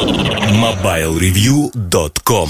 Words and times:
MobileReview.com 0.00 2.48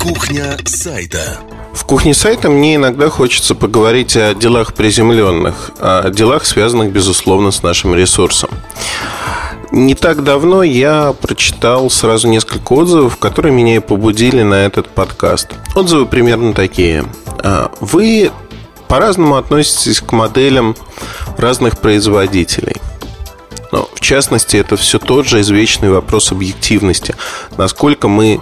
Кухня 0.00 0.56
сайта 0.64 1.38
В 1.72 1.84
кухне 1.84 2.12
сайта 2.12 2.50
мне 2.50 2.74
иногда 2.74 3.08
хочется 3.08 3.54
поговорить 3.54 4.16
о 4.16 4.34
делах 4.34 4.74
приземленных, 4.74 5.70
о 5.78 6.10
делах, 6.10 6.44
связанных, 6.44 6.90
безусловно, 6.90 7.52
с 7.52 7.62
нашим 7.62 7.94
ресурсом. 7.94 8.50
Не 9.70 9.94
так 9.94 10.24
давно 10.24 10.64
я 10.64 11.12
прочитал 11.12 11.88
сразу 11.88 12.26
несколько 12.26 12.72
отзывов, 12.72 13.16
которые 13.18 13.54
меня 13.54 13.76
и 13.76 13.80
побудили 13.80 14.42
на 14.42 14.66
этот 14.66 14.88
подкаст. 14.88 15.50
Отзывы 15.76 16.06
примерно 16.06 16.52
такие. 16.52 17.04
А, 17.44 17.70
вы 17.78 18.32
по-разному 18.88 19.36
относитесь 19.36 20.00
к 20.00 20.10
моделям 20.10 20.74
разных 21.36 21.78
производителей. 21.78 22.80
Но, 23.72 23.88
в 23.94 24.00
частности, 24.00 24.56
это 24.56 24.76
все 24.76 24.98
тот 24.98 25.26
же 25.26 25.40
извечный 25.40 25.90
вопрос 25.90 26.32
объективности. 26.32 27.14
Насколько 27.56 28.08
мы 28.08 28.40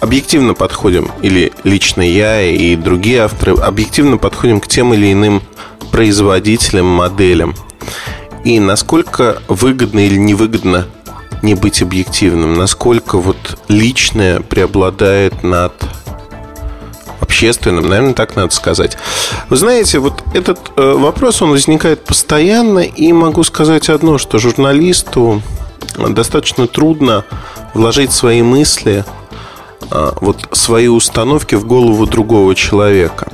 объективно 0.00 0.54
подходим, 0.54 1.10
или 1.22 1.52
лично 1.64 2.02
я 2.02 2.42
и 2.42 2.76
другие 2.76 3.22
авторы, 3.22 3.54
объективно 3.54 4.18
подходим 4.18 4.60
к 4.60 4.68
тем 4.68 4.92
или 4.94 5.12
иным 5.12 5.42
производителям, 5.90 6.86
моделям. 6.86 7.54
И 8.44 8.58
насколько 8.58 9.42
выгодно 9.48 10.00
или 10.00 10.16
невыгодно 10.16 10.86
не 11.42 11.54
быть 11.54 11.82
объективным, 11.82 12.54
насколько 12.54 13.18
вот 13.18 13.58
личное 13.68 14.40
преобладает 14.40 15.42
над 15.42 15.72
общественным, 17.20 17.88
наверное, 17.88 18.14
так 18.14 18.36
надо 18.36 18.54
сказать. 18.54 18.96
Вы 19.48 19.56
знаете, 19.56 19.98
вот 19.98 20.22
этот 20.34 20.58
э, 20.76 20.94
вопрос, 20.94 21.42
он 21.42 21.50
возникает 21.50 22.04
постоянно, 22.04 22.80
и 22.80 23.12
могу 23.12 23.44
сказать 23.44 23.88
одно, 23.88 24.18
что 24.18 24.38
журналисту 24.38 25.42
достаточно 25.96 26.66
трудно 26.66 27.24
вложить 27.74 28.12
свои 28.12 28.42
мысли, 28.42 29.04
э, 29.90 30.12
вот 30.20 30.48
свои 30.52 30.88
установки 30.88 31.54
в 31.54 31.66
голову 31.66 32.06
другого 32.06 32.54
человека. 32.54 33.28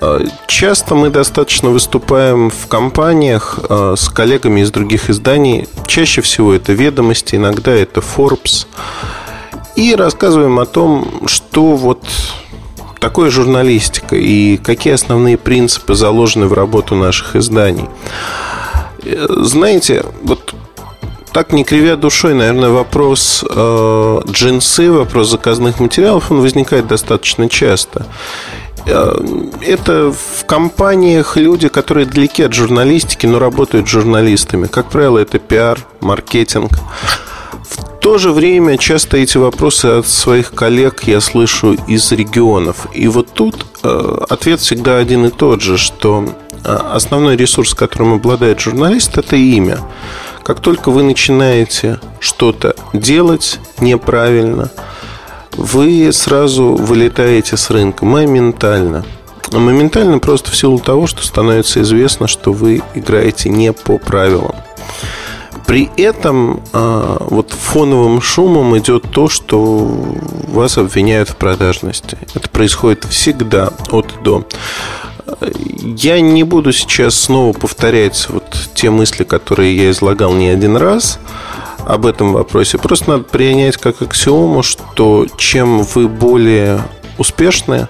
Э, 0.00 0.24
часто 0.46 0.94
мы 0.94 1.10
достаточно 1.10 1.70
выступаем 1.70 2.50
в 2.50 2.66
компаниях 2.66 3.58
с 3.68 4.08
коллегами 4.08 4.60
из 4.60 4.70
других 4.70 5.10
изданий. 5.10 5.68
Чаще 5.86 6.22
всего 6.22 6.54
это 6.54 6.72
ведомости, 6.72 7.36
иногда 7.36 7.72
это 7.72 8.00
Forbes. 8.00 8.66
И 9.76 9.94
рассказываем 9.94 10.58
о 10.58 10.66
том, 10.66 11.22
что 11.26 11.76
вот 11.76 12.04
такое 13.00 13.30
журналистика 13.30 14.14
и 14.14 14.58
какие 14.58 14.92
основные 14.92 15.36
принципы 15.36 15.94
заложены 15.94 16.46
в 16.46 16.52
работу 16.52 16.94
наших 16.94 17.34
изданий. 17.34 17.88
Э, 19.02 19.26
знаете, 19.40 20.04
вот 20.22 20.54
так 21.32 21.52
не 21.52 21.64
кривя 21.64 21.96
душой, 21.96 22.34
наверное, 22.34 22.70
вопрос 22.70 23.44
э, 23.48 24.20
джинсы, 24.30 24.90
вопрос 24.90 25.30
заказных 25.30 25.80
материалов, 25.80 26.30
он 26.30 26.40
возникает 26.40 26.86
достаточно 26.86 27.48
часто. 27.48 28.06
Э, 28.86 29.16
это 29.62 30.12
в 30.12 30.44
компаниях 30.44 31.36
люди, 31.36 31.68
которые 31.68 32.06
далеки 32.06 32.42
от 32.42 32.52
журналистики, 32.52 33.26
но 33.26 33.38
работают 33.38 33.88
журналистами. 33.88 34.66
Как 34.66 34.90
правило, 34.90 35.18
это 35.18 35.38
пиар, 35.38 35.78
маркетинг 36.00 36.72
то 38.00 38.16
же 38.16 38.32
время 38.32 38.78
часто 38.78 39.18
эти 39.18 39.36
вопросы 39.36 39.86
от 39.86 40.06
своих 40.08 40.52
коллег 40.52 41.04
я 41.04 41.20
слышу 41.20 41.74
из 41.86 42.10
регионов. 42.12 42.86
И 42.94 43.06
вот 43.08 43.28
тут 43.32 43.66
э, 43.82 44.18
ответ 44.28 44.60
всегда 44.60 44.96
один 44.96 45.26
и 45.26 45.30
тот 45.30 45.60
же, 45.60 45.76
что 45.76 46.24
э, 46.64 46.72
основной 46.92 47.36
ресурс, 47.36 47.74
которым 47.74 48.14
обладает 48.14 48.58
журналист, 48.58 49.18
это 49.18 49.36
имя. 49.36 49.78
Как 50.42 50.60
только 50.60 50.90
вы 50.90 51.02
начинаете 51.02 52.00
что-то 52.20 52.74
делать 52.94 53.60
неправильно, 53.80 54.70
вы 55.52 56.10
сразу 56.12 56.74
вылетаете 56.74 57.58
с 57.58 57.68
рынка 57.68 58.06
моментально. 58.06 59.04
Моментально 59.52 60.18
просто 60.20 60.50
в 60.50 60.56
силу 60.56 60.78
того, 60.78 61.06
что 61.06 61.22
становится 61.22 61.82
известно, 61.82 62.28
что 62.28 62.52
вы 62.52 62.82
играете 62.94 63.50
не 63.50 63.72
по 63.74 63.98
правилам. 63.98 64.54
При 65.70 65.88
этом 65.98 66.64
а, 66.72 67.28
вот 67.30 67.52
фоновым 67.52 68.20
шумом 68.20 68.76
идет 68.76 69.04
то, 69.12 69.28
что 69.28 69.88
вас 70.48 70.76
обвиняют 70.76 71.28
в 71.28 71.36
продажности. 71.36 72.18
Это 72.34 72.48
происходит 72.48 73.04
всегда 73.04 73.70
от 73.92 74.12
до. 74.24 74.44
Я 75.80 76.20
не 76.20 76.42
буду 76.42 76.72
сейчас 76.72 77.14
снова 77.14 77.52
повторять 77.52 78.26
вот 78.30 78.70
те 78.74 78.90
мысли, 78.90 79.22
которые 79.22 79.76
я 79.76 79.90
излагал 79.92 80.32
не 80.32 80.48
один 80.48 80.76
раз 80.76 81.20
об 81.86 82.04
этом 82.04 82.32
вопросе. 82.32 82.76
Просто 82.76 83.10
надо 83.10 83.22
принять 83.22 83.76
как 83.76 84.02
аксиому, 84.02 84.64
что 84.64 85.28
чем 85.38 85.84
вы 85.84 86.08
более 86.08 86.82
успешны, 87.16 87.86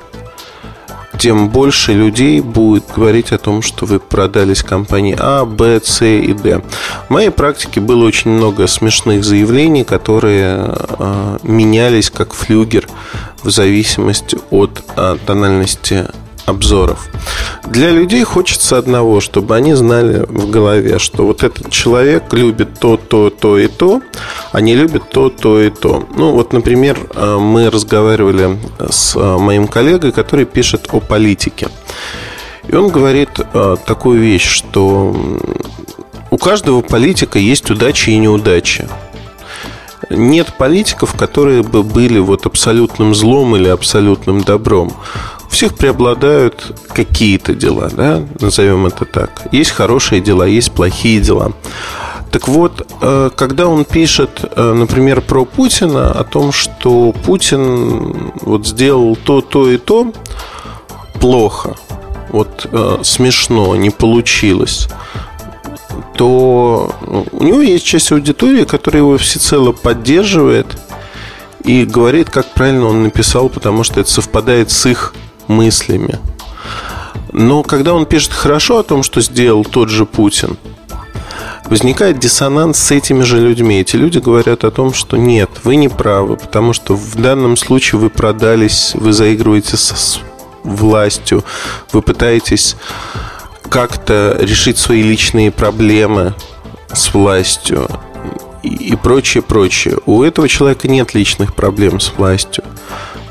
тем 1.21 1.51
больше 1.51 1.93
людей 1.93 2.41
будет 2.41 2.85
говорить 2.97 3.31
о 3.33 3.39
том, 3.39 3.61
что 3.61 3.85
вы 3.85 4.01
продались 4.01 4.63
компании 4.63 5.15
А, 5.19 5.45
Б, 5.45 5.79
С 5.85 6.03
и 6.03 6.33
Д. 6.33 6.63
В 7.11 7.13
моей 7.13 7.31
практике 7.31 7.81
было 7.81 8.05
очень 8.05 8.31
много 8.31 8.69
смешных 8.69 9.25
заявлений, 9.25 9.83
которые 9.83 10.73
э, 10.77 11.39
менялись 11.43 12.09
как 12.09 12.33
флюгер 12.33 12.87
в 13.43 13.51
зависимости 13.51 14.39
от 14.51 14.85
э, 14.95 15.17
тональности 15.27 16.07
обзоров. 16.47 17.09
Для 17.67 17.91
людей 17.91 18.23
хочется 18.23 18.79
одного, 18.79 19.21
чтобы 19.21 19.57
они 19.57 19.75
знали 19.75 20.25
в 20.29 20.51
голове, 20.51 21.01
что 21.01 21.27
вот 21.27 21.43
этот 21.43 21.71
человек 21.71 22.33
любит 22.33 22.79
то, 22.79 22.97
то, 22.97 23.31
то 23.31 23.59
и 23.59 23.67
то, 23.67 24.03
а 24.53 24.61
не 24.61 24.77
любит 24.77 25.11
то, 25.11 25.31
то 25.31 25.61
и 25.61 25.71
то. 25.71 26.07
Ну, 26.17 26.31
вот, 26.31 26.53
например, 26.53 26.97
э, 27.13 27.39
мы 27.39 27.71
разговаривали 27.71 28.57
с 28.89 29.17
э, 29.17 29.37
моим 29.37 29.67
коллегой, 29.67 30.13
который 30.13 30.45
пишет 30.45 30.87
о 30.93 31.01
политике. 31.01 31.71
И 32.69 32.77
он 32.77 32.89
говорит 32.89 33.31
э, 33.53 33.77
такую 33.85 34.21
вещь, 34.21 34.47
что 34.47 35.13
у 36.31 36.39
каждого 36.39 36.81
политика 36.81 37.39
есть 37.39 37.71
удачи 37.71 38.11
и 38.11 38.19
неудачи 38.19 38.89
нет 40.11 40.55
политиков, 40.59 41.15
которые 41.15 41.63
бы 41.63 41.83
были 41.83 42.19
вот 42.19 42.47
абсолютным 42.47 43.15
злом 43.15 43.57
или 43.57 43.69
абсолютным 43.69 44.43
добром. 44.43 44.93
У 45.47 45.51
всех 45.51 45.77
преобладают 45.77 46.77
какие-то 46.89 47.55
дела, 47.55 47.89
да, 47.91 48.23
назовем 48.41 48.87
это 48.87 49.05
так. 49.05 49.43
Есть 49.53 49.71
хорошие 49.71 50.21
дела, 50.21 50.45
есть 50.47 50.73
плохие 50.73 51.21
дела. 51.21 51.53
Так 52.31 52.47
вот, 52.47 52.87
э, 53.01 53.31
когда 53.35 53.67
он 53.67 53.85
пишет, 53.85 54.45
э, 54.45 54.73
например, 54.73 55.21
про 55.21 55.45
Путина, 55.45 56.13
о 56.13 56.23
том, 56.23 56.53
что 56.53 57.13
Путин 57.13 58.33
вот 58.43 58.69
сделал 58.69 59.17
то, 59.17 59.41
то 59.41 59.69
и 59.69 59.77
то 59.77 60.13
плохо, 61.15 61.75
вот 62.29 62.69
э, 62.71 62.99
смешно, 63.03 63.75
не 63.75 63.91
получилось, 63.91 64.89
то 66.15 66.95
у 67.33 67.45
него 67.45 67.61
есть 67.61 67.85
часть 67.85 68.13
аудитории, 68.13 68.65
которая 68.65 69.03
его 69.03 69.17
всецело 69.19 69.73
поддерживает 69.73 70.79
и 71.65 71.85
говорит, 71.85 72.31
как 72.31 72.53
правильно 72.53 72.87
он 72.87 73.03
написал, 73.03 73.49
потому 73.49 73.85
что 73.85 74.01
это 74.01 74.11
совпадает 74.11 74.71
с 74.71 74.87
их 74.87 75.15
мыслями. 75.47 76.19
Но 77.33 77.63
когда 77.63 77.95
он 77.95 78.07
пишет 78.07 78.33
хорошо 78.33 78.79
о 78.79 78.83
том, 78.83 79.03
что 79.03 79.21
сделал 79.21 79.65
тот 79.65 79.89
же 79.89 80.05
Путин, 80.05 80.57
возникает 81.71 82.19
диссонанс 82.19 82.79
с 82.79 82.91
этими 82.91 83.23
же 83.23 83.39
людьми. 83.39 83.81
Эти 83.81 83.97
люди 83.97 84.19
говорят 84.19 84.65
о 84.65 84.71
том, 84.71 84.93
что 84.93 85.17
нет, 85.17 85.49
вы 85.63 85.77
не 85.77 85.89
правы, 85.89 86.37
потому 86.37 86.73
что 86.73 86.97
в 86.97 87.15
данном 87.15 87.57
случае 87.57 88.01
вы 88.01 88.11
продались, 88.11 88.93
вы 88.95 89.13
заигрываете 89.13 89.77
с 89.77 90.19
властью, 90.65 91.45
вы 91.93 92.03
пытаетесь 92.03 92.77
как-то 93.71 94.37
решить 94.41 94.79
свои 94.79 95.03
личные 95.03 95.51
проблемы 95.53 96.35
с 96.93 97.15
властью 97.15 97.89
и 98.63 98.97
прочее, 98.97 99.43
прочее. 99.43 99.99
У 100.05 100.23
этого 100.23 100.49
человека 100.49 100.89
нет 100.89 101.15
личных 101.15 101.55
проблем 101.55 102.01
с 102.01 102.13
властью. 102.17 102.65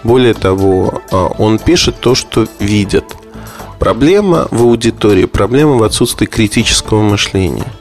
Более 0.03 0.33
того, 0.33 1.03
а, 1.11 1.27
он 1.37 1.59
пишет 1.59 1.99
то, 1.99 2.15
что 2.15 2.47
видит. 2.59 3.03
Проблема 3.79 4.47
в 4.49 4.63
аудитории, 4.63 5.25
проблема 5.25 5.73
в 5.73 5.83
отсутствии 5.83 6.25
критического 6.25 7.01
мышления. 7.01 7.71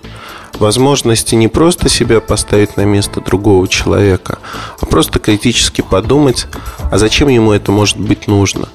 Возможности 0.59 1.37
не 1.37 1.47
просто 1.47 1.89
себя 1.89 2.21
поставить 2.21 2.77
на 2.77 2.85
место 2.85 3.21
другого 3.21 3.69
человека, 3.69 4.41
а 4.81 4.87
просто 4.87 5.21
критически 5.21 5.81
подумать, 5.81 6.47
а 6.91 6.99
зачем 6.99 7.29
ему 7.29 7.53
это 7.53 7.71
может 7.71 7.99
быть 7.99 8.27
нужно. 8.27 8.69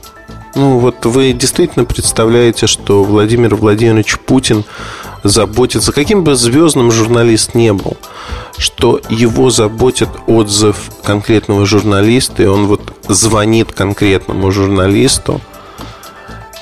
Ну 0.56 0.78
вот 0.78 1.06
вы 1.06 1.34
действительно 1.34 1.84
представляете, 1.84 2.68
что 2.68 3.04
Владимир 3.04 3.56
Владимирович 3.56 4.20
Путин 4.20 4.64
заботится, 5.24 5.92
каким 5.92 6.24
бы 6.24 6.36
звездным 6.36 6.92
журналист 6.92 7.56
не 7.56 7.74
был, 7.74 7.98
что 8.58 9.02
его 9.10 9.50
заботит 9.50 10.10
отзыв 10.28 10.92
конкретного 11.04 11.66
журналиста, 11.66 12.44
и 12.44 12.46
он 12.46 12.68
вот 12.68 12.94
звонит 13.08 13.72
конкретному 13.72 14.52
журналисту 14.52 15.42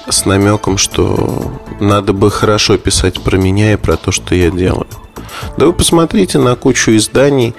с 0.07 0.25
намеком, 0.25 0.77
что 0.77 1.51
надо 1.79 2.13
бы 2.13 2.31
хорошо 2.31 2.77
писать 2.77 3.21
про 3.21 3.38
меня 3.38 3.73
и 3.73 3.77
про 3.77 3.97
то, 3.97 4.11
что 4.11 4.35
я 4.35 4.51
делаю. 4.51 4.88
Да 5.57 5.65
вы 5.65 5.73
посмотрите 5.73 6.38
на 6.38 6.55
кучу 6.55 6.95
изданий, 6.95 7.55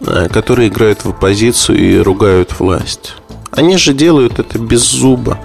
э, 0.00 0.28
которые 0.28 0.68
играют 0.68 1.04
в 1.04 1.10
оппозицию 1.10 1.78
и 1.78 1.98
ругают 1.98 2.58
власть. 2.58 3.14
Они 3.56 3.76
же 3.76 3.94
делают 3.94 4.38
это 4.38 4.58
без 4.58 4.82
зуба. 4.82 5.38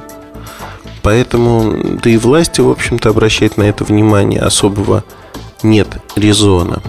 Поэтому, 1.03 1.99
да 2.03 2.09
и 2.09 2.17
власти, 2.17 2.61
в 2.61 2.69
общем-то, 2.69 3.09
обращать 3.09 3.57
на 3.57 3.63
это 3.63 3.83
внимание 3.83 4.41
особого 4.41 5.03
нет 5.63 5.87
резона. 6.15 6.81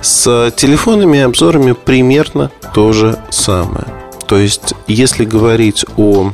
С 0.00 0.52
телефонами 0.56 1.18
и 1.18 1.20
обзорами 1.20 1.72
примерно 1.72 2.50
то 2.74 2.92
же 2.92 3.18
самое. 3.30 3.86
То 4.26 4.38
есть, 4.38 4.74
если 4.86 5.24
говорить 5.24 5.84
о, 5.96 6.32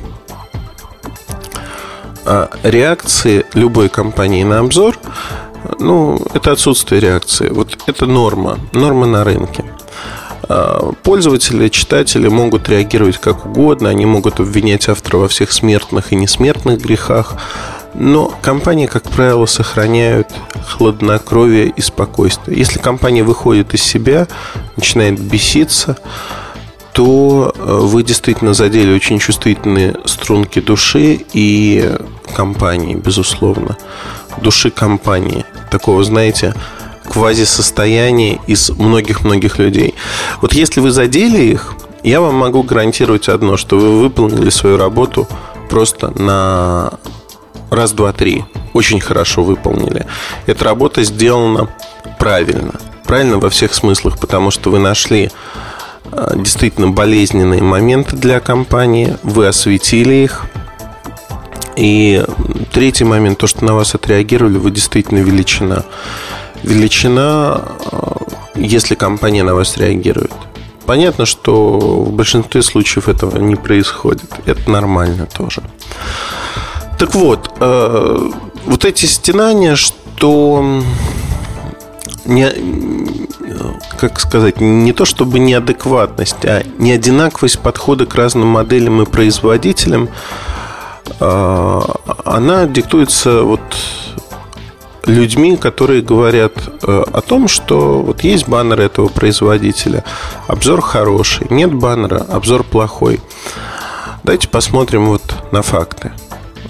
реакции 2.63 3.47
любой 3.55 3.89
компании 3.89 4.43
на 4.45 4.59
обзор, 4.59 4.99
ну, 5.79 6.21
это 6.35 6.53
отсутствие 6.53 7.01
реакции. 7.01 7.49
Вот 7.49 7.79
это 7.87 8.07
норма, 8.07 8.59
норма 8.73 9.07
на 9.07 9.25
рынке. 9.25 9.65
А, 10.49 10.93
пользователи, 11.03 11.69
читатели 11.69 12.29
могут 12.29 12.69
реагировать 12.69 13.19
как 13.19 13.47
угодно, 13.47 13.89
они 13.89 14.07
могут 14.07 14.41
обвинять 14.41 14.89
автора 14.89 15.19
во 15.19 15.29
всех 15.29 15.53
смертных 15.53 16.13
и 16.13 16.17
несмертных 16.17 16.81
грехах, 16.81 17.37
но 17.95 18.33
компании, 18.43 18.87
как 18.87 19.05
правило, 19.05 19.47
сохраняют 19.47 20.29
хладнокровие 20.67 21.69
и 21.69 21.81
спокойствие. 21.81 22.59
Если 22.59 22.79
компания 22.79 23.25
выходит 23.25 23.75
из 23.75 23.83
себя, 23.83 24.29
начинает 24.77 25.19
беситься, 25.19 25.97
то 26.93 27.53
э, 27.55 27.79
вы 27.83 28.03
действительно 28.03 28.55
задели 28.55 28.95
очень 28.95 29.19
чувствительные 29.19 29.97
струнки 30.05 30.61
души 30.61 31.21
и 31.33 31.97
компании, 32.35 32.95
безусловно. 32.95 33.77
Души 34.43 34.71
компании. 34.71 35.45
Такого, 35.71 36.05
знаете, 36.05 36.55
квазисостояние 37.09 38.41
из 38.47 38.71
многих-многих 38.71 39.59
людей. 39.59 39.95
Вот 40.41 40.53
если 40.53 40.81
вы 40.81 40.91
задели 40.91 41.43
их, 41.43 41.75
я 42.05 42.21
вам 42.21 42.35
могу 42.37 42.63
гарантировать 42.63 43.29
одно, 43.29 43.57
что 43.57 43.79
вы 43.79 44.01
выполнили 44.01 44.51
свою 44.51 44.77
работу 44.77 45.27
просто 45.69 46.11
на 46.21 46.93
раз, 47.71 47.93
два, 47.93 48.13
три. 48.13 48.45
Очень 48.73 49.01
хорошо 49.01 49.43
выполнили. 49.43 50.07
Эта 50.47 50.65
работа 50.65 51.03
сделана 51.03 51.69
правильно. 52.19 52.75
Правильно 53.05 53.39
во 53.39 53.51
всех 53.51 53.75
смыслах, 53.75 54.19
потому 54.19 54.51
что 54.51 54.71
вы 54.71 54.79
нашли 54.79 55.31
а, 56.13 56.37
действительно 56.37 56.89
болезненные 56.89 57.63
моменты 57.63 58.17
для 58.17 58.41
компании, 58.41 59.17
вы 59.23 59.47
осветили 59.47 60.15
их. 60.15 60.45
И 61.77 62.25
третий 62.73 63.05
момент, 63.05 63.39
то, 63.39 63.47
что 63.47 63.65
на 63.65 63.75
вас 63.75 63.95
отреагировали, 63.95 64.59
вы 64.59 64.71
действительно 64.71 65.19
величина 65.19 65.85
величина, 66.63 67.63
э, 67.93 67.99
если 68.55 68.95
компания 68.95 69.43
на 69.43 69.55
вас 69.55 69.77
реагирует. 69.77 70.33
Понятно, 70.87 71.27
что 71.27 71.79
в 71.79 72.13
большинстве 72.13 72.63
случаев 72.63 73.09
этого 73.09 73.39
не 73.39 73.57
происходит. 73.57 74.31
Это 74.47 74.71
нормально 74.71 75.27
тоже. 75.27 75.63
Так 76.99 77.15
вот, 77.15 77.51
э, 77.61 78.31
вот 78.65 78.85
эти 78.85 79.07
стенания, 79.07 79.77
что 79.77 80.83
не, 82.25 82.51
как 83.99 84.21
сказать, 84.21 84.61
не 84.61 84.93
то 84.93 85.05
чтобы 85.05 85.39
неадекватность, 85.39 86.45
а 86.45 86.63
неодинаковость 86.79 87.59
подхода 87.61 88.07
к 88.07 88.15
разным 88.15 88.49
моделям 88.49 89.03
и 89.03 89.07
производителям, 89.07 90.09
э, 91.21 91.81
она 92.25 92.67
диктуется 92.67 93.43
вот 93.43 93.61
людьми, 95.09 95.57
которые 95.57 96.03
говорят 96.03 96.53
э, 96.83 97.05
о 97.13 97.21
том, 97.21 97.49
что 97.49 98.03
вот 98.03 98.23
есть 98.23 98.49
баннер 98.49 98.81
этого 98.81 99.09
производителя, 99.09 100.05
обзор 100.47 100.81
хороший, 100.81 101.47
нет 101.51 101.73
баннера, 101.75 102.19
обзор 102.19 102.63
плохой. 102.63 103.21
Давайте 104.23 104.49
посмотрим 104.49 105.07
вот 105.07 105.23
на 105.53 105.63
факты. 105.63 106.13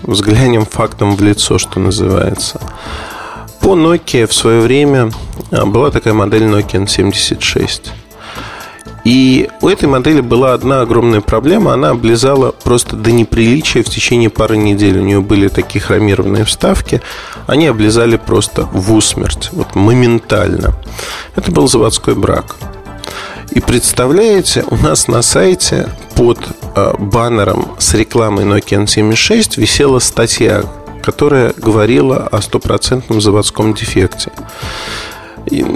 Взглянем 0.02 0.64
фактом 0.64 1.16
в 1.16 1.22
лицо, 1.22 1.58
что 1.58 1.80
называется. 1.80 2.60
По 3.60 3.74
Nokia 3.74 4.26
в 4.26 4.34
свое 4.34 4.60
время 4.60 5.10
э, 5.50 5.64
была 5.64 5.90
такая 5.90 6.14
модель 6.14 6.44
Nokia 6.44 6.84
N76. 6.84 7.90
И 9.08 9.48
у 9.62 9.68
этой 9.68 9.88
модели 9.88 10.20
была 10.20 10.52
одна 10.52 10.82
огромная 10.82 11.22
проблема. 11.22 11.72
Она 11.72 11.90
облизала 11.92 12.50
просто 12.52 12.94
до 12.94 13.10
неприличия 13.10 13.82
в 13.82 13.86
течение 13.86 14.28
пары 14.28 14.58
недель. 14.58 14.98
У 14.98 15.02
нее 15.02 15.22
были 15.22 15.48
такие 15.48 15.80
хромированные 15.80 16.44
вставки. 16.44 17.00
Они 17.46 17.66
облизали 17.68 18.18
просто 18.18 18.64
в 18.70 18.92
усмерть. 18.92 19.48
Вот 19.52 19.74
моментально. 19.74 20.74
Это 21.36 21.50
был 21.50 21.68
заводской 21.68 22.14
брак. 22.14 22.56
И 23.50 23.60
представляете, 23.60 24.62
у 24.68 24.76
нас 24.76 25.08
на 25.08 25.22
сайте 25.22 25.88
под 26.14 26.40
э, 26.76 26.92
баннером 26.98 27.76
с 27.78 27.94
рекламой 27.94 28.44
Nokia 28.44 28.84
N76 28.84 29.58
висела 29.58 30.00
статья, 30.00 30.64
которая 31.02 31.54
говорила 31.56 32.28
о 32.30 32.42
стопроцентном 32.42 33.22
заводском 33.22 33.72
дефекте. 33.72 34.32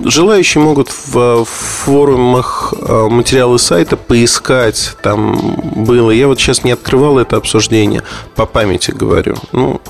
Желающие 0.05 0.63
могут 0.63 0.91
в 0.91 1.45
форумах 1.45 2.75
э, 2.79 3.09
материалы 3.09 3.59
сайта 3.59 3.97
поискать. 3.97 4.97
Там 5.03 5.57
было. 5.77 6.11
Я 6.11 6.27
вот 6.29 6.39
сейчас 6.41 6.65
не 6.65 6.73
открывал 6.73 7.19
это 7.19 7.37
обсуждение. 7.37 8.03
По 8.35 8.47
памяти 8.47 8.91
говорю. 8.91 9.37
Ну, 9.53 9.81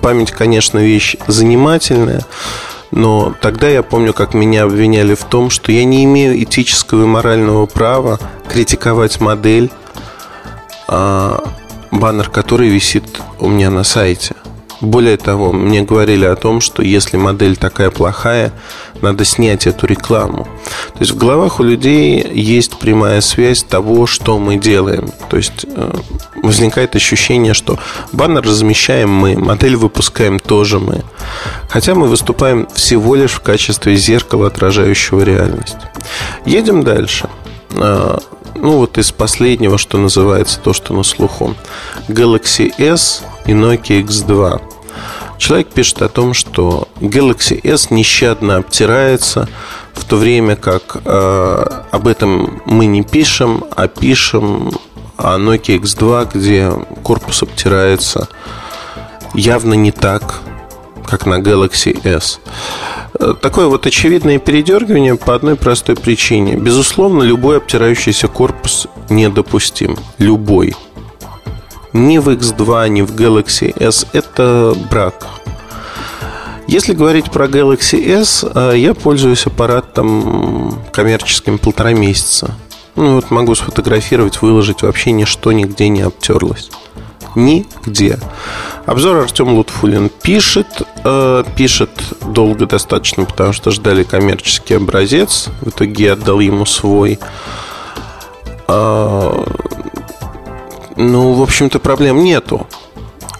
память, 0.00 0.30
конечно, 0.30 0.78
вещь 0.78 1.16
занимательная. 1.26 2.24
Но 2.90 3.34
тогда 3.40 3.68
я 3.68 3.82
помню, 3.82 4.12
как 4.12 4.34
меня 4.34 4.64
обвиняли 4.64 5.14
в 5.14 5.24
том, 5.24 5.50
что 5.50 5.72
я 5.72 5.84
не 5.84 6.04
имею 6.04 6.42
этического 6.42 7.02
и 7.02 7.06
морального 7.06 7.66
права 7.66 8.18
критиковать 8.48 9.20
модель, 9.20 9.70
а, 10.88 11.44
баннер 11.90 12.30
который 12.30 12.68
висит 12.68 13.20
у 13.38 13.48
меня 13.48 13.70
на 13.70 13.82
сайте. 13.82 14.34
Более 14.80 15.16
того, 15.16 15.52
мне 15.52 15.82
говорили 15.82 16.24
о 16.24 16.36
том, 16.36 16.60
что 16.60 16.82
если 16.82 17.16
модель 17.16 17.56
такая 17.56 17.90
плохая, 17.90 18.52
надо 19.00 19.24
снять 19.24 19.66
эту 19.66 19.86
рекламу. 19.86 20.44
То 20.94 21.00
есть 21.00 21.12
в 21.12 21.16
головах 21.16 21.60
у 21.60 21.62
людей 21.62 22.26
есть 22.32 22.78
прямая 22.78 23.20
связь 23.20 23.62
того, 23.62 24.06
что 24.06 24.38
мы 24.38 24.56
делаем. 24.56 25.10
То 25.30 25.36
есть 25.36 25.64
э, 25.66 25.92
возникает 26.42 26.94
ощущение, 26.94 27.54
что 27.54 27.78
баннер 28.12 28.42
размещаем 28.42 29.10
мы, 29.10 29.36
модель 29.36 29.76
выпускаем 29.76 30.38
тоже 30.38 30.78
мы. 30.78 31.02
Хотя 31.68 31.94
мы 31.94 32.08
выступаем 32.08 32.68
всего 32.74 33.14
лишь 33.14 33.32
в 33.32 33.40
качестве 33.40 33.96
зеркала, 33.96 34.48
отражающего 34.48 35.22
реальность. 35.22 35.76
Едем 36.44 36.82
дальше. 36.82 37.28
Ну 38.56 38.78
вот 38.78 38.98
из 38.98 39.12
последнего, 39.12 39.78
что 39.78 39.98
называется, 39.98 40.60
то, 40.60 40.72
что 40.72 40.94
на 40.94 41.02
слуху. 41.02 41.54
Galaxy 42.08 42.72
S 42.78 43.22
и 43.46 43.52
Nokia 43.52 44.02
X2. 44.02 44.60
Человек 45.38 45.68
пишет 45.68 46.02
о 46.02 46.08
том, 46.08 46.32
что 46.34 46.88
Galaxy 47.00 47.60
S 47.62 47.90
нещадно 47.90 48.56
обтирается, 48.56 49.48
в 49.92 50.04
то 50.04 50.16
время 50.16 50.56
как 50.56 50.98
э, 51.04 51.64
об 51.90 52.06
этом 52.08 52.62
мы 52.64 52.86
не 52.86 53.02
пишем, 53.02 53.64
а 53.74 53.88
пишем 53.88 54.72
о 55.16 55.36
Nokia 55.36 55.78
X2, 55.80 56.30
где 56.34 56.72
корпус 57.02 57.42
обтирается 57.42 58.28
явно 59.34 59.74
не 59.74 59.92
так, 59.92 60.40
как 61.06 61.26
на 61.26 61.40
Galaxy 61.40 61.98
S. 62.04 62.40
Э, 63.18 63.34
такое 63.40 63.66
вот 63.66 63.86
очевидное 63.86 64.38
передергивание 64.38 65.16
по 65.16 65.34
одной 65.34 65.56
простой 65.56 65.96
причине. 65.96 66.56
Безусловно, 66.56 67.22
любой 67.22 67.58
обтирающийся 67.58 68.28
корпус 68.28 68.86
недопустим. 69.08 69.96
Любой. 70.18 70.74
Ни 71.92 72.18
в 72.18 72.28
X2, 72.28 72.88
ни 72.88 73.02
в 73.02 73.14
Galaxy 73.14 73.72
S 73.82 74.06
это 74.12 74.76
брак. 74.90 75.26
Если 76.66 76.94
говорить 76.94 77.30
про 77.30 77.46
Galaxy 77.46 78.04
S, 78.04 78.44
э, 78.44 78.72
я 78.76 78.92
пользуюсь 78.92 79.46
аппаратом 79.46 80.78
коммерческим 80.92 81.58
полтора 81.58 81.92
месяца. 81.92 82.54
Ну 82.96 83.16
вот 83.16 83.30
могу 83.30 83.54
сфотографировать, 83.54 84.42
выложить, 84.42 84.82
вообще 84.82 85.12
ничто 85.12 85.52
нигде 85.52 85.88
не 85.88 86.02
обтерлось. 86.02 86.70
Нигде. 87.36 88.18
Обзор 88.86 89.18
Артем 89.18 89.54
Лутфулин 89.54 90.08
пишет. 90.08 90.66
Э, 91.04 91.44
пишет 91.54 91.90
долго 92.22 92.66
достаточно, 92.66 93.26
потому 93.26 93.52
что 93.52 93.70
ждали 93.70 94.04
коммерческий 94.04 94.74
образец. 94.74 95.50
В 95.60 95.68
итоге 95.68 96.04
я 96.06 96.12
отдал 96.14 96.40
ему 96.40 96.64
свой. 96.64 97.18
Э, 98.66 99.44
ну, 100.96 101.32
в 101.34 101.42
общем-то, 101.42 101.78
проблем 101.78 102.24
нету. 102.24 102.66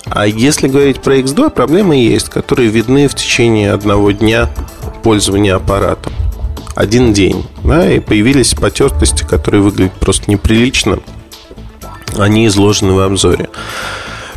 А 0.04 0.26
если 0.26 0.68
говорить 0.68 1.00
про 1.00 1.16
X2, 1.16 1.50
проблемы 1.50 1.96
есть, 1.96 2.28
которые 2.28 2.68
видны 2.68 3.08
в 3.08 3.14
течение 3.14 3.72
одного 3.72 4.10
дня 4.10 4.50
пользования 5.02 5.56
аппаратом. 5.56 6.12
Один 6.74 7.14
день. 7.14 7.46
Да, 7.64 7.90
и 7.90 8.00
появились 8.00 8.54
потертости, 8.54 9.24
которые 9.24 9.62
выглядят 9.62 9.94
просто 9.94 10.30
неприлично. 10.30 10.98
Они 12.18 12.46
изложены 12.46 12.92
в 12.92 13.00
обзоре. 13.00 13.48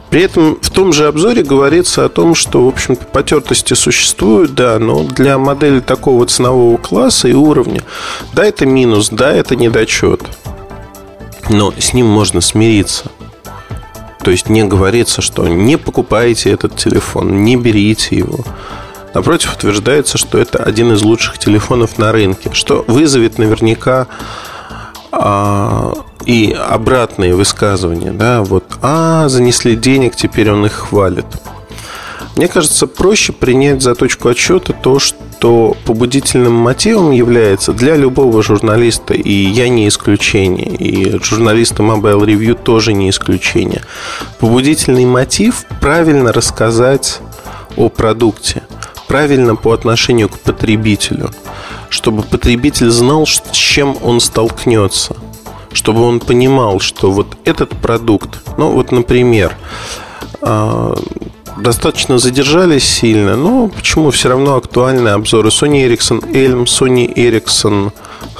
При 0.09 0.23
этом 0.23 0.57
в 0.59 0.71
том 0.71 0.91
же 0.91 1.07
обзоре 1.07 1.43
говорится 1.43 2.03
о 2.05 2.09
том, 2.09 2.33
что, 2.33 2.65
в 2.65 2.67
общем-то, 2.67 3.05
потертости 3.05 3.75
существуют, 3.75 4.55
да, 4.55 4.79
но 4.79 5.03
для 5.03 5.37
модели 5.37 5.81
такого 5.81 6.25
ценового 6.25 6.77
класса 6.77 7.27
и 7.27 7.33
уровня, 7.33 7.83
да, 8.33 8.43
это 8.43 8.65
минус, 8.65 9.09
да, 9.11 9.31
это 9.31 9.55
недочет. 9.55 10.21
Но 11.49 11.71
с 11.77 11.93
ним 11.93 12.07
можно 12.07 12.41
смириться. 12.41 13.11
То 14.23 14.31
есть 14.31 14.49
не 14.49 14.63
говорится, 14.63 15.21
что 15.21 15.47
не 15.47 15.77
покупайте 15.77 16.51
этот 16.51 16.75
телефон, 16.75 17.43
не 17.43 17.55
берите 17.55 18.17
его. 18.17 18.43
Напротив, 19.13 19.55
утверждается, 19.55 20.17
что 20.17 20.37
это 20.37 20.61
один 20.61 20.91
из 20.93 21.01
лучших 21.01 21.39
телефонов 21.39 21.97
на 21.97 22.11
рынке, 22.11 22.51
что 22.53 22.83
вызовет 22.87 23.37
наверняка 23.37 24.07
а, 25.11 25.93
и 26.25 26.51
обратные 26.51 27.35
высказывания, 27.35 28.11
да, 28.11 28.43
вот, 28.43 28.65
а, 28.81 29.29
занесли 29.29 29.75
денег, 29.75 30.15
теперь 30.15 30.51
он 30.51 30.65
их 30.65 30.73
хвалит. 30.73 31.25
Мне 32.35 32.47
кажется, 32.47 32.87
проще 32.87 33.33
принять 33.33 33.81
за 33.81 33.95
точку 33.95 34.29
отсчета 34.29 34.73
то, 34.73 34.99
что 34.99 35.75
побудительным 35.85 36.53
мотивом 36.53 37.11
является 37.11 37.73
для 37.73 37.95
любого 37.95 38.41
журналиста, 38.43 39.13
и 39.13 39.31
я 39.31 39.67
не 39.67 39.87
исключение, 39.87 40.73
и 40.73 41.21
журналисты 41.21 41.83
Mobile 41.83 42.25
Review 42.25 42.53
тоже 42.55 42.93
не 42.93 43.09
исключение. 43.09 43.81
Побудительный 44.39 45.05
мотив 45.05 45.65
правильно 45.81 46.31
рассказать 46.31 47.19
о 47.75 47.89
продукте, 47.89 48.63
правильно 49.07 49.55
по 49.55 49.73
отношению 49.73 50.29
к 50.29 50.39
потребителю, 50.39 51.31
чтобы 51.89 52.23
потребитель 52.23 52.89
знал, 52.89 53.25
с 53.25 53.41
чем 53.51 53.97
он 54.01 54.19
столкнется– 54.21 55.15
чтобы 55.73 56.01
он 56.01 56.19
понимал, 56.19 56.79
что 56.79 57.11
вот 57.11 57.37
этот 57.45 57.69
продукт, 57.69 58.39
ну 58.57 58.71
вот, 58.71 58.91
например, 58.91 59.55
а, 60.41 60.95
достаточно 61.57 62.17
задержались 62.17 62.83
сильно, 62.83 63.35
но 63.35 63.67
почему 63.67 64.11
все 64.11 64.29
равно 64.29 64.55
актуальны 64.55 65.09
обзоры 65.09 65.49
Sony 65.49 65.87
Ericsson 65.87 66.21
Elm, 66.31 66.63
Sony 66.65 67.13
Ericsson 67.13 67.91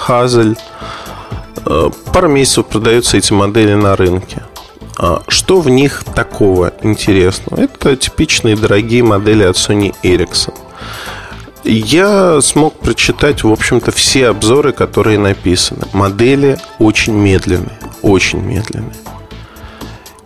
Hazel. 0.08 0.58
А, 1.66 1.90
пару 2.14 2.30
месяцев 2.30 2.66
продаются 2.66 3.18
эти 3.18 3.34
модели 3.34 3.74
на 3.74 3.96
рынке. 3.96 4.44
А, 4.98 5.22
что 5.28 5.62
в 5.62 5.70
них 5.70 6.04
такого 6.16 6.74
интересного? 6.84 7.62
Это 7.62 7.96
типичные 7.96 8.56
дорогие 8.56 9.04
модели 9.04 9.44
от 9.44 9.56
Sony 9.56 9.94
Ericsson. 10.04 10.54
Я 11.64 12.42
смог 12.42 12.76
прочитать, 12.80 13.44
в 13.44 13.52
общем-то, 13.52 13.92
все 13.92 14.28
обзоры, 14.28 14.72
которые 14.72 15.20
написаны. 15.20 15.86
Модели 15.94 16.58
очень 16.80 17.14
медленные, 17.14 17.78
очень 18.02 18.40
медленные. 18.40 18.96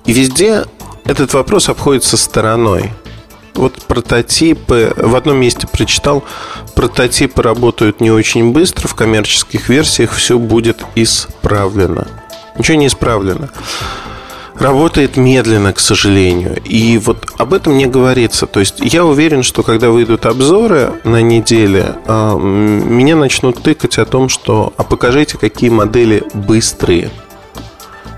И 0.06 0.14
везде 0.14 0.66
этот 1.06 1.34
вопрос 1.34 1.70
обходится 1.70 2.18
стороной. 2.18 2.92
Вот 3.56 3.74
прототипы, 3.84 4.94
в 4.98 5.16
одном 5.16 5.38
месте 5.38 5.68
прочитал, 5.68 6.24
прототипы 6.76 7.42
работают 7.42 8.02
не 8.02 8.10
очень 8.10 8.52
быстро, 8.52 8.88
в 8.88 8.96
коммерческих 8.96 9.70
версиях 9.70 10.12
все 10.12 10.40
будет 10.40 10.84
исправлено. 10.96 12.08
Ничего 12.58 12.78
не 12.78 12.88
исправлено 12.88 13.50
работает 14.64 15.18
медленно, 15.18 15.74
к 15.74 15.80
сожалению. 15.80 16.60
И 16.64 16.98
вот 16.98 17.28
об 17.38 17.54
этом 17.54 17.78
не 17.78 17.86
говорится. 17.86 18.48
То 18.48 18.60
есть 18.60 18.80
я 18.80 19.06
уверен, 19.06 19.44
что 19.44 19.62
когда 19.62 19.90
выйдут 19.90 20.26
обзоры 20.26 20.94
на 21.04 21.22
неделе, 21.22 21.98
а, 22.08 22.36
меня 22.38 23.16
начнут 23.16 23.62
тыкать 23.62 23.98
о 23.98 24.06
том, 24.06 24.30
что 24.30 24.74
а 24.78 24.84
покажите, 24.84 25.38
какие 25.38 25.70
модели 25.70 26.24
быстрые. 26.34 27.12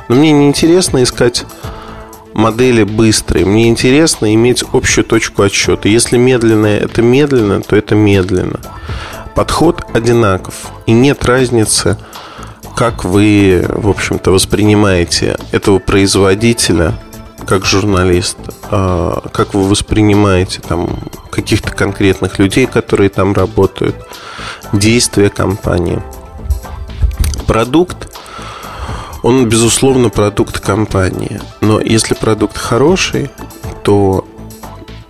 Но 0.08 0.16
мне 0.16 0.32
не 0.32 0.48
интересно 0.48 1.04
искать 1.04 1.46
модели 2.34 2.84
быстрые. 2.84 3.46
Мне 3.46 3.68
интересно 3.70 4.34
иметь 4.36 4.64
общую 4.72 5.04
точку 5.04 5.42
отсчета. 5.42 5.90
Если 5.90 6.18
медленное 6.18 6.80
это 6.80 7.02
медленно, 7.02 7.62
то 7.62 7.76
это 7.76 7.96
медленно. 7.96 8.60
Подход 9.34 9.84
одинаков. 9.94 10.54
И 10.86 10.92
нет 10.92 11.26
разницы, 11.26 11.98
как 12.76 13.06
вы, 13.06 13.66
в 13.70 13.90
общем-то, 13.90 14.32
воспринимаете 14.32 15.38
этого 15.52 15.80
производителя 15.80 16.94
как 17.48 17.66
журналист? 17.66 18.38
А, 18.70 19.22
как 19.32 19.54
вы 19.54 19.68
воспринимаете 19.68 20.62
там 20.62 21.00
каких-то 21.30 21.72
конкретных 21.72 22.38
людей, 22.40 22.66
которые 22.66 23.10
там 23.10 23.34
работают? 23.34 23.96
Действия 24.74 25.30
компании? 25.30 26.02
Продукт 27.48 28.10
он, 29.24 29.50
безусловно, 29.50 30.10
продукт 30.10 30.60
компании. 30.60 31.42
Но 31.60 31.80
если 31.80 32.14
продукт 32.14 32.58
хороший, 32.58 33.32
то 33.84 34.24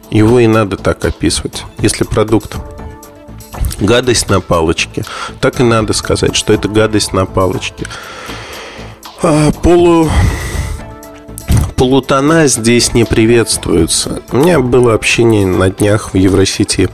его 0.09 0.39
и 0.39 0.47
надо 0.47 0.77
так 0.77 1.03
описывать. 1.03 1.65
Если 1.79 2.05
продукт 2.05 2.55
гадость 3.79 4.29
на 4.29 4.41
палочке. 4.41 5.03
Так 5.41 5.59
и 5.59 5.63
надо 5.63 5.93
сказать, 5.93 6.35
что 6.35 6.53
это 6.53 6.67
гадость 6.67 7.13
на 7.13 7.25
палочке. 7.25 7.85
А, 9.21 9.51
полу... 9.51 10.09
Полутона 11.75 12.47
здесь 12.47 12.93
не 12.93 13.03
приветствуются. 13.03 14.21
У 14.31 14.37
меня 14.37 14.61
было 14.61 14.93
общение 14.93 15.45
на 15.45 15.69
днях 15.69 16.13
в 16.13 16.17
Евросети. 16.17 16.89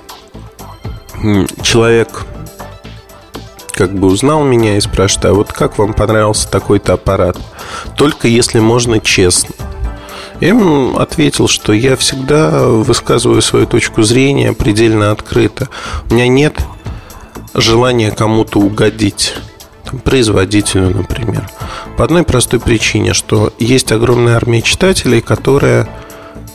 Человек 1.62 2.26
как 3.74 3.94
бы 3.94 4.08
узнал 4.08 4.44
меня 4.44 4.78
и 4.78 4.82
спрашивает, 4.82 5.26
а 5.26 5.34
вот 5.34 5.54
как 5.54 5.78
вам 5.78 5.94
понравился 5.94 6.50
такой-то 6.50 6.94
аппарат? 6.94 7.38
Только 7.96 8.28
если 8.28 8.60
можно 8.60 9.00
честно. 9.00 9.54
Я 10.42 10.48
ему 10.50 10.98
ответил, 10.98 11.48
что 11.48 11.72
я 11.72 11.96
всегда 11.96 12.66
высказываю 12.66 13.44
свою 13.44 13.68
точку 13.68 14.02
зрения 14.02 14.54
предельно 14.54 15.12
открыто. 15.12 15.70
У 16.10 16.16
меня 16.16 16.28
нет 16.28 16.56
желания 17.54 18.10
кому-то 18.10 18.60
угодить 18.60 19.36
там, 19.86 20.00
производителю, 20.00 20.90
например. 20.90 21.48
По 21.96 22.06
одной 22.06 22.24
простой 22.24 22.60
причине, 22.60 23.14
что 23.14 23.54
есть 23.60 23.92
огромная 23.92 24.36
армия 24.36 24.64
читателей, 24.64 25.22
которая 25.22 25.88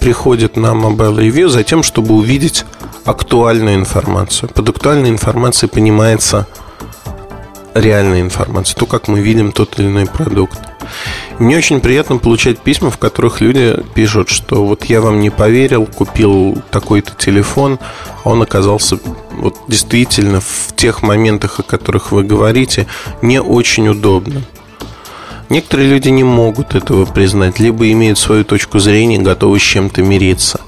приходит 0.00 0.56
на 0.56 0.72
Mobile 0.72 1.18
Review 1.18 1.48
за 1.48 1.62
тем, 1.62 1.84
чтобы 1.84 2.14
увидеть 2.14 2.64
актуальную 3.04 3.76
информацию. 3.76 4.48
Под 4.48 4.68
актуальной 4.68 5.10
информацией 5.10 5.70
понимается 5.70 6.48
реальная 7.72 8.20
информация, 8.20 8.76
то, 8.76 8.86
как 8.86 9.06
мы 9.06 9.20
видим 9.20 9.52
тот 9.52 9.78
или 9.78 9.86
иной 9.86 10.06
продукт. 10.06 10.58
Мне 11.38 11.58
очень 11.58 11.80
приятно 11.80 12.16
получать 12.16 12.58
письма, 12.60 12.90
в 12.90 12.96
которых 12.96 13.42
люди 13.42 13.76
пишут, 13.94 14.30
что 14.30 14.64
вот 14.64 14.84
я 14.84 15.02
вам 15.02 15.20
не 15.20 15.28
поверил, 15.28 15.84
купил 15.86 16.62
такой-то 16.70 17.12
телефон, 17.14 17.78
а 18.24 18.30
он 18.30 18.40
оказался 18.40 18.98
вот 19.32 19.54
действительно 19.68 20.40
в 20.40 20.74
тех 20.74 21.02
моментах, 21.02 21.60
о 21.60 21.62
которых 21.62 22.10
вы 22.10 22.24
говорите, 22.24 22.86
не 23.20 23.40
очень 23.40 23.88
удобным. 23.88 24.44
Некоторые 25.50 25.90
люди 25.90 26.08
не 26.08 26.24
могут 26.24 26.74
этого 26.74 27.04
признать, 27.04 27.60
либо 27.60 27.90
имеют 27.92 28.18
свою 28.18 28.42
точку 28.42 28.78
зрения, 28.78 29.18
готовы 29.18 29.60
с 29.60 29.62
чем-то 29.62 30.02
мириться. 30.02 30.60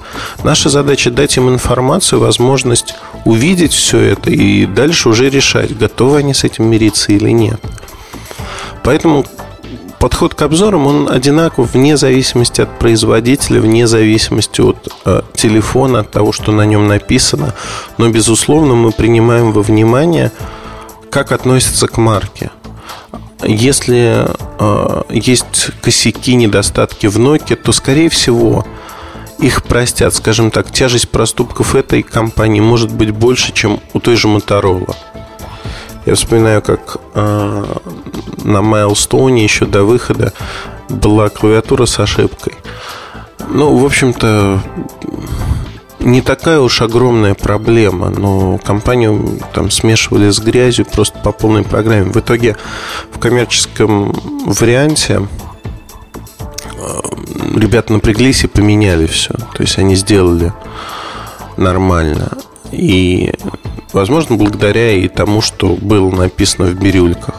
Наша 0.43 0.69
задача 0.69 1.09
дать 1.09 1.35
им 1.35 1.49
информацию, 1.49 2.19
возможность 2.19 2.93
увидеть 3.25 3.73
все 3.73 3.99
это 3.99 4.29
и 4.29 4.67
дальше 4.67 5.09
уже 5.09 5.29
решать, 5.29 5.75
готовы 5.75 6.19
они 6.19 6.33
с 6.35 6.43
этим 6.43 6.65
мириться 6.65 7.11
или 7.11 7.31
нет. 7.31 7.59
Поэтому 8.83 9.25
подход 9.99 10.33
к 10.33 10.41
обзорам, 10.41 10.87
он 10.87 11.09
одинаков 11.09 11.73
вне 11.73 11.97
зависимости 11.97 12.61
от 12.61 12.79
производителя, 12.79 13.59
вне 13.59 13.85
зависимости 13.85 14.61
от 14.61 14.87
э, 15.05 15.21
телефона, 15.35 15.99
от 15.99 16.11
того, 16.11 16.31
что 16.31 16.51
на 16.51 16.65
нем 16.65 16.87
написано. 16.87 17.53
Но, 17.97 18.09
безусловно, 18.09 18.75
мы 18.75 18.91
принимаем 18.91 19.51
во 19.51 19.61
внимание, 19.61 20.31
как 21.11 21.31
относится 21.31 21.87
к 21.87 21.97
марке. 21.97 22.49
Если 23.43 24.25
э, 24.59 25.03
есть 25.09 25.71
косяки, 25.81 26.35
недостатки 26.35 27.07
в 27.07 27.17
Nokia, 27.17 27.55
то, 27.55 27.71
скорее 27.71 28.09
всего, 28.09 28.65
их 29.39 29.63
простят. 29.63 30.13
Скажем 30.13 30.51
так, 30.51 30.71
тяжесть 30.71 31.09
проступков 31.09 31.75
этой 31.75 32.03
компании 32.03 32.61
может 32.61 32.91
быть 32.91 33.11
больше, 33.11 33.53
чем 33.53 33.79
у 33.93 33.99
той 33.99 34.15
же 34.15 34.27
Motorola. 34.27 34.95
Я 36.05 36.15
вспоминаю, 36.15 36.61
как 36.61 36.97
э, 37.13 37.63
на 38.43 38.57
Milestone 38.57 39.39
еще 39.39 39.65
до 39.65 39.83
выхода 39.83 40.33
была 40.89 41.29
клавиатура 41.29 41.85
с 41.85 41.99
ошибкой. 41.99 42.53
Ну, 43.49 43.77
в 43.77 43.85
общем-то, 43.85 44.61
не 45.99 46.21
такая 46.21 46.59
уж 46.59 46.81
огромная 46.81 47.33
проблема, 47.33 48.09
но 48.09 48.57
компанию 48.57 49.39
там 49.53 49.69
смешивали 49.69 50.29
с 50.29 50.39
грязью 50.39 50.85
просто 50.85 51.19
по 51.19 51.31
полной 51.31 51.63
программе. 51.63 52.11
В 52.11 52.17
итоге 52.17 52.55
в 53.11 53.19
коммерческом 53.19 54.13
варианте 54.45 55.27
э, 56.77 56.99
ребята 57.55 57.93
напряглись 57.93 58.43
и 58.43 58.47
поменяли 58.47 59.07
все. 59.07 59.33
То 59.33 59.61
есть 59.61 59.77
они 59.77 59.95
сделали 59.95 60.53
нормально. 61.57 62.37
И, 62.71 63.33
возможно, 63.93 64.35
благодаря 64.35 64.91
и 64.93 65.07
тому, 65.07 65.41
что 65.41 65.75
было 65.75 66.09
написано 66.09 66.67
в 66.67 66.73
бирюльках. 66.73 67.35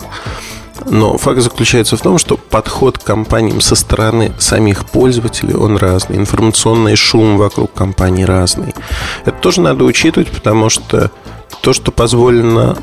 Но 0.86 1.18
факт 1.18 1.40
заключается 1.40 1.96
в 1.96 2.00
том, 2.00 2.18
что 2.18 2.36
подход 2.36 2.98
к 2.98 3.04
компаниям 3.04 3.60
со 3.60 3.74
стороны 3.74 4.32
самих 4.38 4.86
пользователей, 4.86 5.54
он 5.54 5.76
разный. 5.76 6.16
Информационный 6.16 6.96
шум 6.96 7.36
вокруг 7.36 7.72
компании 7.72 8.24
разный. 8.24 8.74
Это 9.24 9.36
тоже 9.38 9.60
надо 9.60 9.84
учитывать, 9.84 10.30
потому 10.30 10.70
что 10.70 11.10
то, 11.60 11.72
что 11.72 11.92
позволено 11.92 12.78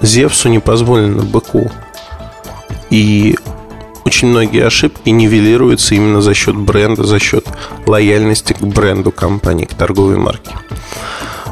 Зевсу, 0.00 0.48
не 0.48 0.58
позволено 0.58 1.22
быку. 1.22 1.70
И 2.90 3.36
очень 4.04 4.28
многие 4.28 4.64
ошибки 4.66 5.08
нивелируются 5.08 5.94
именно 5.94 6.20
за 6.20 6.34
счет 6.34 6.54
бренда, 6.56 7.04
за 7.04 7.18
счет 7.18 7.46
лояльности 7.86 8.52
к 8.52 8.60
бренду 8.60 9.10
компании, 9.10 9.64
к 9.64 9.74
торговой 9.74 10.18
марке. 10.18 10.52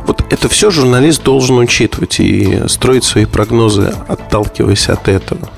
Вот 0.06 0.24
это 0.30 0.48
все 0.48 0.70
журналист 0.70 1.22
должен 1.22 1.58
учитывать 1.58 2.18
и 2.20 2.62
строить 2.68 3.04
свои 3.04 3.24
прогнозы, 3.24 3.94
отталкиваясь 4.08 4.88
от 4.88 5.08
этого. 5.08 5.48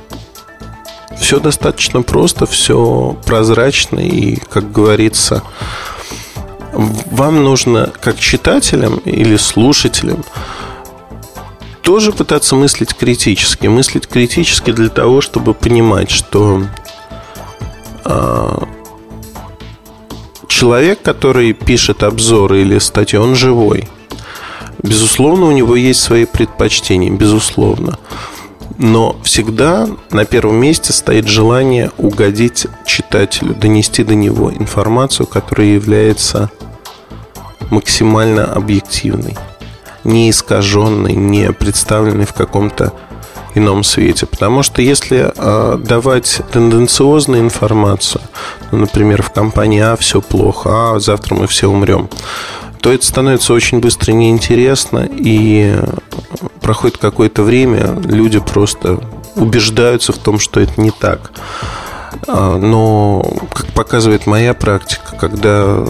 Все 1.18 1.40
достаточно 1.40 2.02
просто, 2.02 2.46
все 2.46 3.16
прозрачно 3.24 4.00
и, 4.00 4.36
как 4.36 4.72
говорится, 4.72 5.42
вам 6.72 7.44
нужно, 7.44 7.92
как 8.00 8.18
читателям 8.18 8.96
или 8.98 9.36
слушателям, 9.36 10.24
тоже 11.82 12.12
пытаться 12.12 12.56
мыслить 12.56 12.94
критически. 12.94 13.66
Мыслить 13.66 14.08
критически 14.08 14.72
для 14.72 14.88
того, 14.88 15.20
чтобы 15.20 15.54
понимать, 15.54 16.10
что 16.10 16.62
а, 18.04 18.66
человек, 20.48 21.02
который 21.02 21.52
пишет 21.52 22.02
обзоры 22.02 22.62
или 22.62 22.78
статью, 22.78 23.22
он 23.22 23.36
живой. 23.36 23.88
Безусловно, 24.84 25.46
у 25.46 25.52
него 25.52 25.76
есть 25.76 26.02
свои 26.02 26.26
предпочтения, 26.26 27.10
безусловно. 27.10 27.98
Но 28.76 29.16
всегда 29.22 29.88
на 30.10 30.26
первом 30.26 30.56
месте 30.56 30.92
стоит 30.92 31.26
желание 31.26 31.90
угодить 31.96 32.66
читателю, 32.84 33.54
донести 33.54 34.04
до 34.04 34.14
него 34.14 34.52
информацию, 34.52 35.26
которая 35.26 35.68
является 35.68 36.50
максимально 37.70 38.44
объективной, 38.44 39.38
не 40.04 40.28
искаженной, 40.28 41.14
не 41.14 41.50
представленной 41.52 42.26
в 42.26 42.34
каком-то 42.34 42.92
ином 43.54 43.84
свете. 43.84 44.26
Потому 44.26 44.62
что 44.62 44.82
если 44.82 45.32
э, 45.34 45.78
давать 45.78 46.42
тенденциозную 46.52 47.40
информацию, 47.40 48.20
ну, 48.70 48.78
например, 48.78 49.22
в 49.22 49.30
компании 49.30 49.80
А 49.80 49.96
все 49.96 50.20
плохо, 50.20 50.94
а 50.94 51.00
завтра 51.00 51.36
мы 51.36 51.46
все 51.46 51.70
умрем, 51.70 52.10
то 52.84 52.92
это 52.92 53.06
становится 53.06 53.54
очень 53.54 53.80
быстро 53.80 54.12
неинтересно, 54.12 55.08
и 55.10 55.74
проходит 56.60 56.98
какое-то 56.98 57.42
время, 57.42 57.98
люди 58.04 58.38
просто 58.40 59.00
убеждаются 59.36 60.12
в 60.12 60.18
том, 60.18 60.38
что 60.38 60.60
это 60.60 60.78
не 60.78 60.90
так. 60.90 61.30
А, 62.28 62.58
но, 62.58 63.22
как 63.54 63.68
показывает 63.68 64.26
моя 64.26 64.52
практика, 64.52 65.16
когда 65.18 65.82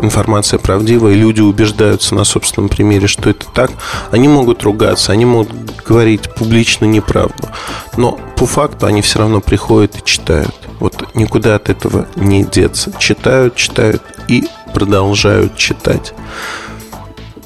информация 0.00 0.58
правдивая, 0.58 1.12
люди 1.12 1.42
убеждаются 1.42 2.14
на 2.14 2.24
собственном 2.24 2.70
примере, 2.70 3.06
что 3.06 3.28
это 3.28 3.44
так, 3.52 3.72
они 4.10 4.26
могут 4.26 4.62
ругаться, 4.62 5.12
они 5.12 5.26
могут 5.26 5.52
говорить 5.84 6.34
публично 6.34 6.86
неправду. 6.86 7.50
Но 7.98 8.18
по 8.38 8.46
факту 8.46 8.86
они 8.86 9.02
все 9.02 9.18
равно 9.18 9.42
приходят 9.42 9.94
и 9.98 10.04
читают. 10.06 10.54
Вот 10.78 11.14
никуда 11.14 11.56
от 11.56 11.68
этого 11.68 12.06
не 12.16 12.44
деться. 12.44 12.92
Читают, 12.98 13.56
читают 13.56 14.02
и 14.30 14.44
продолжают 14.72 15.56
читать. 15.56 16.14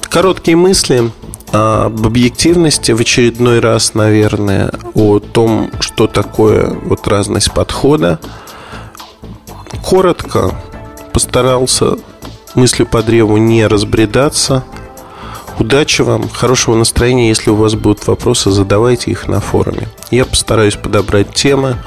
Короткие 0.09 0.55
мысли 0.55 1.11
об 1.51 2.05
объективности 2.05 2.91
в 2.91 3.01
очередной 3.01 3.59
раз, 3.59 3.95
наверное, 3.95 4.71
о 4.93 5.19
том, 5.19 5.71
что 5.79 6.07
такое 6.07 6.69
вот 6.69 7.07
разность 7.07 7.51
подхода. 7.51 8.19
Коротко 9.83 10.53
постарался 11.11 11.97
мыслью 12.53 12.87
по 12.87 13.01
древу 13.01 13.37
не 13.37 13.65
разбредаться. 13.65 14.63
Удачи 15.57 16.01
вам, 16.01 16.29
хорошего 16.29 16.75
настроения. 16.75 17.29
Если 17.29 17.49
у 17.49 17.55
вас 17.55 17.73
будут 17.73 18.05
вопросы, 18.07 18.51
задавайте 18.51 19.11
их 19.11 19.27
на 19.27 19.39
форуме. 19.39 19.87
Я 20.11 20.25
постараюсь 20.25 20.75
подобрать 20.75 21.33
темы 21.33 21.77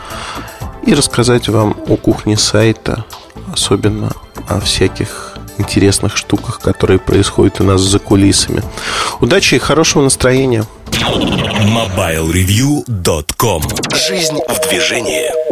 и 0.84 0.94
рассказать 0.94 1.48
вам 1.48 1.76
о 1.86 1.96
кухне 1.96 2.36
сайта, 2.36 3.04
особенно 3.52 4.12
о 4.48 4.60
всяких 4.60 5.34
интересных 5.58 6.16
штуках, 6.16 6.60
которые 6.60 6.98
происходят 6.98 7.60
у 7.60 7.64
нас 7.64 7.80
за 7.80 7.98
кулисами. 7.98 8.62
Удачи 9.20 9.56
и 9.56 9.58
хорошего 9.58 10.02
настроения. 10.02 10.64
MobileReview.com 10.90 13.62
Жизнь 13.94 14.38
в 14.48 14.60
движении. 14.68 15.47